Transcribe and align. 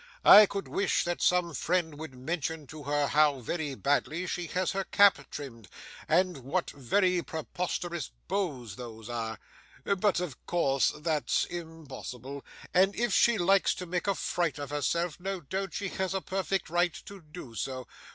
I 0.25 0.47
could 0.47 0.67
wish 0.67 1.03
that 1.03 1.21
some 1.21 1.53
friend 1.53 1.99
would 1.99 2.15
mention 2.15 2.65
to 2.65 2.81
her 2.85 3.05
how 3.05 3.39
very 3.39 3.75
badly 3.75 4.25
she 4.25 4.47
has 4.47 4.71
her 4.71 4.83
cap 4.85 5.19
trimmed, 5.29 5.67
and 6.07 6.37
what 6.37 6.71
very 6.71 7.21
preposterous 7.21 8.09
bows 8.27 8.77
those 8.77 9.09
are, 9.11 9.37
but 9.83 10.19
of 10.19 10.43
course 10.47 10.91
that's 10.97 11.45
impossible, 11.45 12.43
and 12.73 12.95
if 12.95 13.13
she 13.13 13.37
likes 13.37 13.75
to 13.75 13.85
make 13.85 14.07
a 14.07 14.15
fright 14.15 14.57
of 14.57 14.71
herself, 14.71 15.19
no 15.19 15.39
doubt 15.39 15.75
she 15.75 15.89
has 15.89 16.15
a 16.15 16.21
perfect 16.21 16.71
right 16.71 16.95
to 17.05 17.21
do 17.21 17.53
so. 17.53 17.85